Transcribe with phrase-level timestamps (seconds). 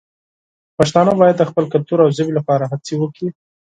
[0.77, 3.29] پښتانه باید د خپل کلتور او ژبې لپاره هڅې وکړي.